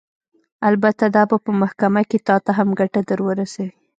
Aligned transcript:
البته 0.69 1.03
دا 1.15 1.23
به 1.29 1.37
په 1.45 1.51
محکمه 1.61 2.01
کښې 2.09 2.19
تا 2.27 2.35
ته 2.45 2.51
هم 2.57 2.69
ګټه 2.79 3.01
درورسوي. 3.09 3.69